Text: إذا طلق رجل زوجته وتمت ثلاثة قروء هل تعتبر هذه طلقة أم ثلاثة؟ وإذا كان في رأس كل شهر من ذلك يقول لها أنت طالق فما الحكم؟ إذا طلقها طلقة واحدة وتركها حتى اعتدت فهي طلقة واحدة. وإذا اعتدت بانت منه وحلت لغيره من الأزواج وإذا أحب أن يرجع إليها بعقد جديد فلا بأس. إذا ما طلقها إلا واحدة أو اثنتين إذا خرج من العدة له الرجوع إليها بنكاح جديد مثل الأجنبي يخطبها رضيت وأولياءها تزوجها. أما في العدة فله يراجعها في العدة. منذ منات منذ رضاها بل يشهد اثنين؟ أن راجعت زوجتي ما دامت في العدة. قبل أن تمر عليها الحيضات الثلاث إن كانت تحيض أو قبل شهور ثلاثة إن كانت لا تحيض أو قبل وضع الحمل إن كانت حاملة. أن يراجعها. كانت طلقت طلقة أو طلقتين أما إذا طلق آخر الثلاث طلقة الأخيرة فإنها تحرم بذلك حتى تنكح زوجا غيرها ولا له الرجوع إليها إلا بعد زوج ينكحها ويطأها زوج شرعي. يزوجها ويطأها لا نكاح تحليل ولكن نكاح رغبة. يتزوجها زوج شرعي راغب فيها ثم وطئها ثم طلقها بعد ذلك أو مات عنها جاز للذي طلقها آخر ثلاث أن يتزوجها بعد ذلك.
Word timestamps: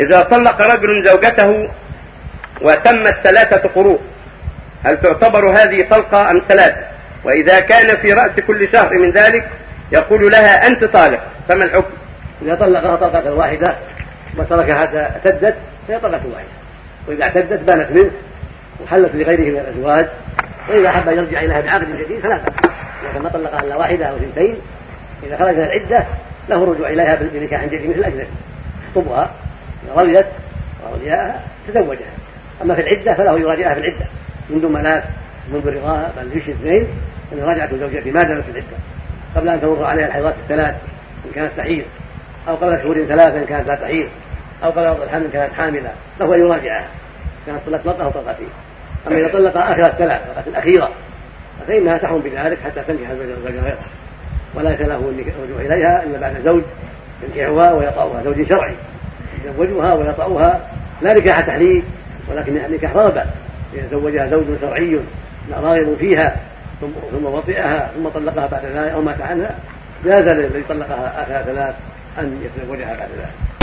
إذا 0.00 0.20
طلق 0.20 0.62
رجل 0.62 1.04
زوجته 1.06 1.70
وتمت 2.62 3.14
ثلاثة 3.24 3.68
قروء 3.68 4.00
هل 4.84 5.00
تعتبر 5.00 5.48
هذه 5.50 5.88
طلقة 5.90 6.30
أم 6.30 6.42
ثلاثة؟ 6.48 6.86
وإذا 7.24 7.58
كان 7.58 7.88
في 8.02 8.08
رأس 8.08 8.40
كل 8.46 8.68
شهر 8.72 8.98
من 8.98 9.10
ذلك 9.10 9.48
يقول 9.92 10.20
لها 10.32 10.54
أنت 10.66 10.84
طالق 10.84 11.20
فما 11.48 11.64
الحكم؟ 11.64 11.94
إذا 12.42 12.54
طلقها 12.54 12.96
طلقة 12.96 13.34
واحدة 13.34 13.76
وتركها 14.38 14.78
حتى 14.78 14.98
اعتدت 14.98 15.56
فهي 15.88 15.98
طلقة 15.98 16.22
واحدة. 16.32 16.48
وإذا 17.08 17.24
اعتدت 17.24 17.72
بانت 17.72 17.90
منه 17.90 18.12
وحلت 18.84 19.14
لغيره 19.14 19.52
من 19.52 19.58
الأزواج 19.60 20.08
وإذا 20.68 20.88
أحب 20.88 21.08
أن 21.08 21.18
يرجع 21.18 21.40
إليها 21.40 21.60
بعقد 21.60 21.96
جديد 21.96 22.20
فلا 22.20 22.36
بأس. 22.36 22.70
إذا 23.12 23.22
ما 23.22 23.28
طلقها 23.28 23.60
إلا 23.60 23.76
واحدة 23.76 24.06
أو 24.06 24.16
اثنتين 24.16 24.56
إذا 25.22 25.36
خرج 25.36 25.54
من 25.54 25.62
العدة 25.62 26.06
له 26.48 26.62
الرجوع 26.62 26.88
إليها 26.88 27.14
بنكاح 27.14 27.64
جديد 27.64 27.90
مثل 27.90 27.98
الأجنبي 27.98 28.26
يخطبها 28.88 29.30
رضيت 29.90 30.26
وأولياءها 30.84 31.40
تزوجها. 31.68 32.12
أما 32.62 32.74
في 32.74 32.80
العدة 32.80 33.14
فله 33.16 33.38
يراجعها 33.40 33.74
في 33.74 33.80
العدة. 33.80 34.06
منذ 34.50 34.68
منات 34.68 35.04
منذ 35.52 35.68
رضاها 35.68 36.12
بل 36.16 36.36
يشهد 36.36 36.50
اثنين؟ 36.50 36.86
أن 37.32 37.38
راجعت 37.38 37.74
زوجتي 37.74 38.10
ما 38.10 38.20
دامت 38.20 38.44
في 38.44 38.50
العدة. 38.50 38.76
قبل 39.36 39.48
أن 39.48 39.60
تمر 39.60 39.84
عليها 39.84 40.06
الحيضات 40.06 40.34
الثلاث 40.42 40.74
إن 41.24 41.30
كانت 41.34 41.52
تحيض 41.56 41.84
أو 42.48 42.54
قبل 42.54 42.82
شهور 42.82 43.04
ثلاثة 43.04 43.38
إن 43.38 43.44
كانت 43.44 43.70
لا 43.70 43.76
تحيض 43.76 44.08
أو 44.64 44.70
قبل 44.70 44.88
وضع 44.88 45.04
الحمل 45.04 45.24
إن 45.24 45.30
كانت 45.30 45.52
حاملة. 45.52 45.92
أن 46.20 46.40
يراجعها. 46.40 46.88
كانت 47.46 47.60
طلقت 47.66 47.84
طلقة 47.84 48.04
أو 48.04 48.10
طلقتين 48.10 48.48
أما 49.06 49.18
إذا 49.18 49.28
طلق 49.28 49.56
آخر 49.56 49.80
الثلاث 49.80 50.22
طلقة 50.26 50.44
الأخيرة 50.46 50.90
فإنها 51.66 51.98
تحرم 51.98 52.20
بذلك 52.20 52.58
حتى 52.64 52.82
تنكح 52.88 53.12
زوجا 53.12 53.60
غيرها 53.60 53.76
ولا 54.54 54.68
له 54.68 54.96
الرجوع 54.96 55.60
إليها 55.60 56.02
إلا 56.02 56.20
بعد 56.20 56.42
زوج 56.44 56.62
ينكحها 57.22 57.72
ويطأها 57.72 58.22
زوج 58.24 58.48
شرعي. 58.52 58.74
يزوجها 59.44 59.94
ويطأها 59.94 60.68
لا 61.02 61.10
نكاح 61.10 61.38
تحليل 61.38 61.84
ولكن 62.30 62.54
نكاح 62.54 62.96
رغبة. 62.96 63.24
يتزوجها 63.74 64.26
زوج 64.26 64.44
شرعي 64.60 65.00
راغب 65.52 65.96
فيها 65.98 66.36
ثم 67.12 67.24
وطئها 67.26 67.90
ثم 67.96 68.08
طلقها 68.08 68.46
بعد 68.46 68.64
ذلك 68.64 68.92
أو 68.92 69.02
مات 69.02 69.20
عنها 69.20 69.54
جاز 70.04 70.34
للذي 70.34 70.62
طلقها 70.68 71.22
آخر 71.22 71.52
ثلاث 71.52 71.74
أن 72.18 72.42
يتزوجها 72.42 72.96
بعد 72.96 73.08
ذلك. 73.18 73.53